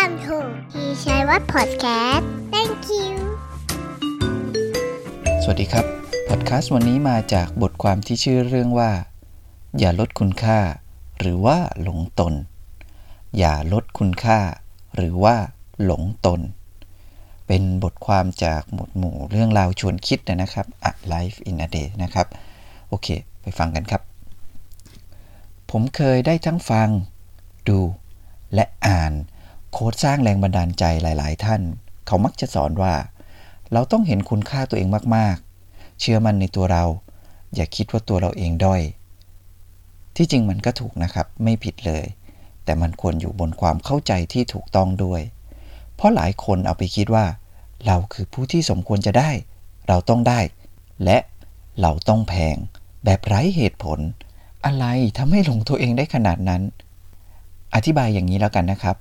[0.00, 0.38] Welcome to
[0.70, 3.10] พี่ชัยวัฒน์ Podcast Thank you
[5.42, 5.86] สวัสดีครับ
[6.28, 8.90] พอดแคสต์วันนี้มาจากบทความที่ชื่อเรื่องว่า
[9.78, 10.60] อย่าลดคุณค่า
[11.20, 12.34] หรือว่าหลงตน
[13.38, 14.38] อย่าลดคุณค่า
[14.96, 15.36] หรือว่า
[15.84, 16.40] หลงตน
[17.46, 22.26] เป็นบทความจากหมวดหมู่เรื่องราวชวนคิดนะครับ A Life in a Day นะครับ
[22.88, 23.08] โอเค
[23.42, 24.02] ไปฟังกันครับ
[25.70, 26.88] ผมเคยได้ทั้งฟัง
[27.68, 27.78] ดู
[28.54, 29.14] และอ่าน
[29.72, 31.62] โค้ดสร้างแรงบันดาลใจหลาย ๆ ท่าน
[32.06, 32.94] เขามักจะสอนว่า
[33.72, 35.36] เราต้องเห็นคุณค่าตัวเองมาก
[35.68, 36.84] ๆ เชื่อมั่นในตัวเรา
[37.54, 38.82] อย่าคิดว่าตัวเราเองด้อย
[40.16, 42.04] ที่จริงมันก็ถูกนะครับ ไม่ผิดเลย
[42.64, 45.20] แต่มันควรอยู่บนความเข้าใจที่ถูกต้องด้วย
[45.94, 47.26] เพราะหลายคนเอาไปคิดว่า
[47.86, 49.30] เราคือผู้ที่สมควรจะได้
[49.88, 50.40] เราต้องได้
[51.04, 51.18] และ
[51.80, 52.56] เราต้องแพง
[53.04, 53.98] แบบไร้เหตุผล
[54.66, 54.84] อะไร
[55.18, 56.62] ทำให้หลงตัวเองได้ขนาดนั้น
[57.74, 58.96] อธิบายอย่างนี้แล้วกันนะครับ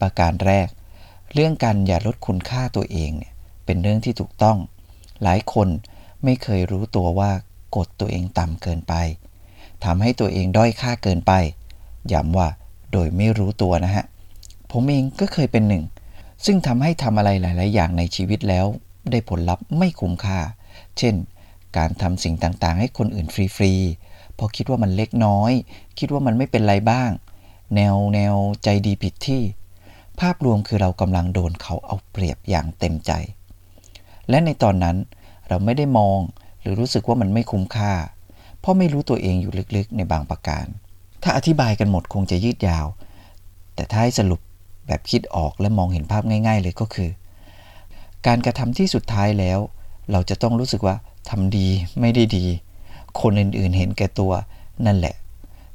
[0.00, 0.68] ประการแรก
[1.34, 3.32] เรื่องการอย่าลดคุณค่าตัวเองเนี่ย
[3.64, 4.58] เป็นเรื่องที่ถูกต้อง
[5.22, 5.68] หลายคน
[6.24, 7.30] ไม่เคยรู้ตัวว่า
[7.76, 8.94] กดตัวเองต่ำเกินไป
[9.84, 11.32] ทำให้ตัวเองด้อยค่าเกินไป
[12.12, 12.48] ย้ำว่า
[12.92, 14.04] โดยไม่รู้ตัวนะฮะ
[14.70, 15.84] ผมเองก็เคยเป็นหนึ่ง
[16.44, 18.66] ซึ่งทำให้ทำอะไรหลาย ๆ อย่างในชีวิตแล้ว
[19.10, 20.40] ได้ผลลัพธ์ไม่คุ้มค่า
[20.98, 21.14] เช่น
[21.76, 23.72] การทำสิ่งต่าง ๆ ให้คนอื่นฟรี
[24.04, 25.52] ๆ เพราะคิดว่ามันเล็กน้อย
[25.98, 27.10] คิดว่ามันไม่เป็นไรบ้าง
[27.74, 29.42] แนวแนวใจดีผิดที่
[30.20, 33.12] ภาพรวมคือเรากำลังโดนเขาเอาเปรียบอย่างเต็มใจ
[34.30, 34.96] และในตอนนั้น
[35.48, 36.18] เราไม่ได้มอง
[36.60, 37.92] หรือรู้สึกว่ามันไม่คุ้มค่า
[38.60, 40.66] เพราะไม่รู้ตัวเองอยู่ลึกๆในบางประการ
[41.22, 42.86] ถ้าอธิบายกันหมดคงจะยืดยาว
[43.74, 44.40] แต่ถ้าให้สรุป
[44.86, 47.10] แบบคิดออกและมองเห็นภาพง่าย ๆ เลยก็คือ
[48.26, 49.58] การกระทำที่สุดท้ายแล้ว
[50.12, 50.96] เราจะต้องรู้สึกว่า
[51.30, 51.68] ทำดี
[52.00, 52.44] ไม่ได้ดี
[53.20, 54.32] คนอื่นๆเห็นแก่ตัว
[54.86, 55.14] นั่นแหละ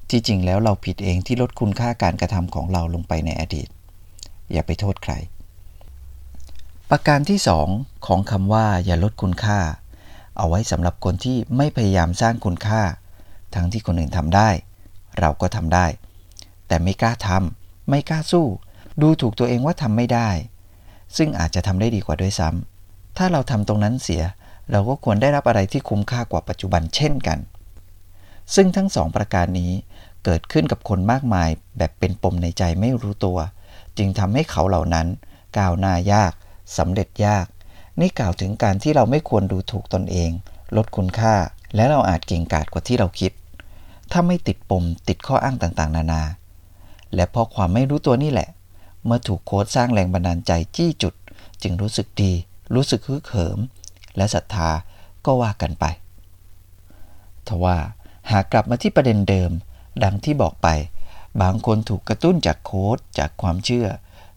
[0.09, 3.67] ที่จริงแล้วเราผิดเองที่ลดคุณค่าการกระทำของเราลงไปในอดีต
[4.53, 5.13] อย่าไปโทษใคร
[6.89, 7.39] ประการที่
[7.71, 9.59] 2 ของคำว่าอย่าลดคุณค่า
[10.37, 12.81] เอาไว้สำหรับคนที่ไม่พยายามสร้างคุณค่า
[13.55, 14.49] ทั้งที่คนอื่นทำได้
[15.19, 15.85] เราก็ทำได้
[16.67, 18.45] แต่ไม่กล้าทำไม่กล้าสู้
[19.01, 20.29] ดูถูกตัวเองว่าทำไม่ได้
[21.17, 24.23] ซึ่งอาจจะทำได้ดีกว่าด้วยซ้ำถ้าเราทำตรงนั้นเสีย
[24.71, 27.39] เราก็ควรได้รับอะไรที่คุ้มค่ากว่าปัจจุบันเช่นกัน
[28.55, 29.71] ซึ่งทั้งสองประการนี้
[30.25, 33.37] เกิดขึ้นกับคนมากมายแบบเป็นปมในใจไม่รู้ตัว
[33.97, 35.07] จึงทำให้เขาเหล่านั้น
[35.57, 36.33] ก้าวหน้ายาก
[36.77, 37.45] สำเร็จยาก
[37.99, 40.31] นี่กล่าวถึงการที่เราไม่ควรดูถูกตนเอง
[40.75, 41.35] ลดคุณค่า
[41.75, 43.31] และเราอาจเก่งกาจกว่าที่เราคิด
[44.11, 46.23] ถ้าไม่ติดปมติดข้ออ้างต่างๆ นานา
[47.15, 48.49] และเพราะความไม่รู้ตัวนี่แหละ
[49.05, 51.13] เมื่อถูกโค้ดสร้างแรงบันดาลใจจี้จุด
[51.61, 52.31] จึงรู้สึกดี
[52.75, 53.59] รู้สึกฮึกเหิม
[54.17, 54.69] และศรัทธา
[55.25, 55.85] ก็ว่ากันไป
[57.47, 57.77] ทว่า
[58.31, 59.51] หากกลับมาที่ประเด็นเดิม
[60.03, 60.67] ดังที่บอกไป
[61.41, 63.87] บางคนถูกกระตุ้นจากโค้ดจากความเชื่อ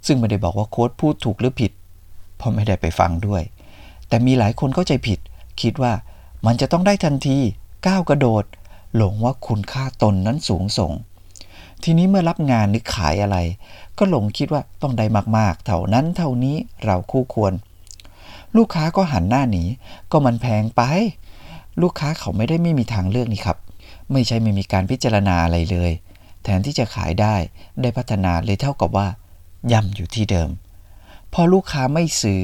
[0.06, 1.72] ซึ่งไม่ได้บอกว่าโค้ดพูดถูกหรือผิด
[2.36, 3.42] เพราะไม่ได้ไปฟังด้วย
[4.08, 5.18] แต่มีหลายคนเข้าใจผิด
[5.62, 5.92] คิดว่า
[6.46, 7.38] มันจะต้องได้ทันที
[7.86, 8.44] ก้าวกระโดด
[8.96, 10.92] หลงว่าคุณค่าตนนั้นสูงส่ง
[11.82, 13.38] ทีนี้เมื่อรับงานหรือขายอะไร
[13.98, 15.06] ก็หลงคิดว่าต้องได้
[15.38, 17.52] มากๆ เท่านั้นเท่านี้เราคู่ควร
[18.56, 19.64] ลูกค้าก็หันหน้าหนี
[20.12, 20.82] ก็มันแพงไป
[21.82, 23.56] ลูกค้าเขาไม่ได้ไม่มีทางเลือกนี่ครับ
[24.12, 25.92] ไม่ใช่ไม่มีการพิจารณาอะไรเลย
[26.46, 27.34] แทนที่จะขายได้
[27.82, 29.08] ได้พัฒนาเลยเท่ากับว่า
[29.72, 30.50] ย่ำอยู่ที่เดิม
[31.32, 32.42] พอลูกค้าไม่ซื้อ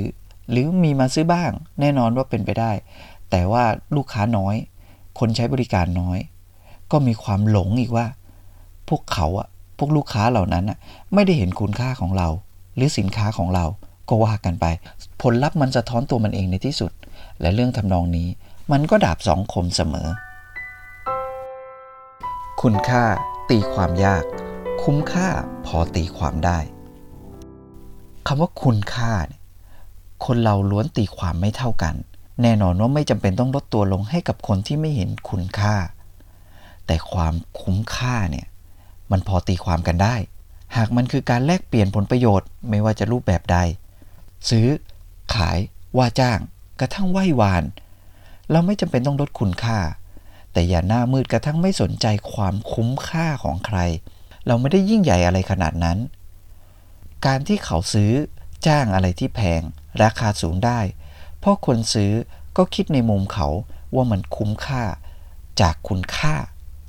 [0.51, 2.73] หรือมีมาซื้อบ้าง แน่นอนว่าเป็นไปได้
[3.31, 3.65] แต่ว่า
[3.97, 4.55] ลูกค้าน้อย
[5.19, 6.19] คนใช้บริการน้อย
[6.93, 8.07] ก็มีความหลงอีกว่า
[8.89, 9.49] พวกเขาอะ
[9.79, 10.79] พวกลูกค้าเหล่านั้นอะ
[11.15, 12.29] ไม่ได้เห็นคุณค่าของเรา
[12.77, 13.65] หรือสินค้าของเรา
[14.09, 14.67] ก็ว่ากันไป
[15.23, 16.93] ผลลัพธ์มันสะท้อนตัวมันเองในที่สุด
[17.41, 18.29] และเรื่องทำนองนี้
[18.73, 20.09] มันก็ดาบสองคมเสมอ
[22.63, 23.05] คุณค่า
[23.51, 24.25] ตีความยาก
[24.83, 25.29] คุ้มค่า
[25.67, 26.59] พอตีความได้
[28.27, 29.41] คำว่าคุณค่าเนี่ย
[30.25, 31.95] คนเราล้วนตีความไม่เท่ากัน
[32.43, 35.77] แน่นอนว่าไม่จำเป็นต้องลดตัวลงให้กับคนที่ไม่เห็นคุณค่า
[36.87, 38.47] แต่ความคุ้มค่าเนี่ย
[39.11, 40.15] มันพอตีความกันได้
[40.77, 43.59] หากมันคือการแลกเปลี่ยนผลประโยชน์ไม่ว่าจะรูปแบบใด
[44.49, 44.67] ซื้อ
[45.35, 45.59] ขาย
[45.97, 46.39] ว่าจ้าง
[46.81, 47.65] กระทั่งไหว้วาน
[48.51, 49.79] เราไม่จำเป็นต้องลดคุณค่า
[50.53, 53.79] แต่อย่าหน้ามืดกระทั่งไม่สนใจความคุ้มค่าของใคร
[54.47, 55.99] เราไม่ได้ยิ่งใหญ่อะไรขนาดนั้น
[57.27, 58.13] การที่เขาซื้อ
[58.67, 59.63] จ้างอะไรที่แพง
[60.03, 60.81] ราคาสูงได้
[61.39, 62.13] เพราะคนซื้อ
[62.57, 63.49] ก็คิดในมุมเขา
[63.95, 64.83] ว่ามันคุ้มค่า
[65.61, 66.35] จากคุณค่า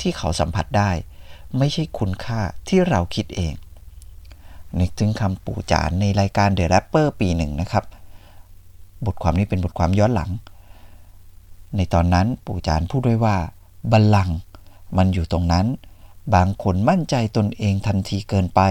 [0.02, 0.92] ที่เขาสัมผัสได้
[1.58, 3.54] ไม่ใช่คุณค่าที่เราคิดเอง
[4.80, 7.84] นึกถึงคำปู่จานในรายการ The Rapper ปีหนึ่งนะครับ
[9.06, 10.30] บทความนี้เป็นบทความย้อนหลัง
[11.76, 13.38] ในตอนนั้นปู่จานพูดด้วยว่า
[13.92, 14.38] บัลลังก์
[14.98, 15.66] มันอยู่ตรงนั้น
[16.36, 18.62] บางคนมั่นใจตนเองทันทีเกินไป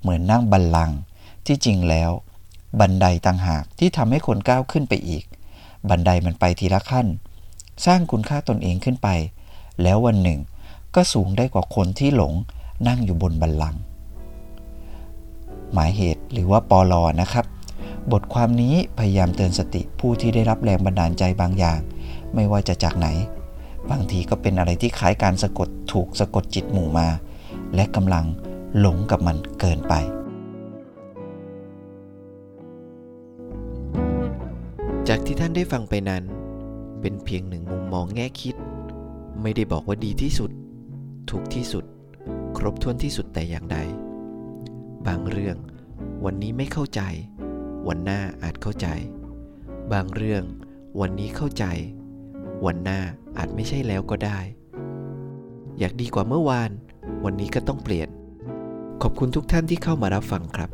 [0.00, 0.96] เหมือนนั่งบัลลังก์
[1.46, 2.10] ที่จริงแล้ว
[2.80, 5.24] บันไดต่างหากที่ทำให้คนก้าวขึ้นไปอีก
[5.88, 7.06] บันไดมันไปทีละขั้น
[7.86, 9.08] สร้างคุณค่าตนเองขึ้นไป
[9.82, 10.40] แล้ววันหนึ่ง
[10.94, 12.32] ก็สูงได้กว่าคนที่หลง
[12.88, 13.80] นั่งอยู่บนบันลังก์
[15.72, 17.46] หมายเหตุหรือว่าปอลอนะครับ
[18.12, 21.80] บทความนี้พยายามเตือนสติผู้ที่ได้รับแรงบันดาลใจบางอย่าง
[22.34, 23.08] ไม่ว่าจะจากไหน
[23.90, 27.08] บางทีก็เป็นอะไรที่คล้ายการสะกดถูกสะกดจิตหมู่มา
[27.74, 28.24] และกำลัง
[28.78, 29.94] หลงกับมันเกินไป
[35.08, 36.22] จากที่ท่านได้ฟังไปนั้น
[37.00, 38.54] เป็นเพียงหนึ่งมุมมองแง่คิด
[39.42, 40.50] ไม่ได้บอกว่าดีที่สุด
[41.30, 41.84] ถูกที่สุด
[42.56, 43.78] ครบถ้วนที่สุดแต่อย่างใด
[45.06, 45.56] บางเรื่อง
[46.24, 47.02] วันนี้ไม่เข้าใจ
[47.88, 48.88] วันหน้าอาจเข้าใจ
[49.92, 50.42] บางเรื่อง
[51.00, 51.64] วันนี้เข้าใจ
[52.66, 53.00] วันหน้า
[53.38, 54.38] อาจไม่ใช่แล้วก็ได้
[55.78, 56.70] อยากดีกว่าเมื่อวาน
[57.24, 58.08] วันนี้ก็ต้องเปลี่ยน
[59.02, 60.70] ขอบคุณทุกท่านที่เข้ามารับฟังครับ